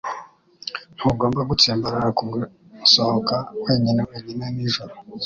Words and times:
Ntugomba 0.95 1.41
gutsimbarara 1.49 2.09
ku 2.17 2.23
gusohoka 2.33 3.35
wenyine 3.63 4.01
wenyine 4.09 4.45
nijoro 4.55 4.93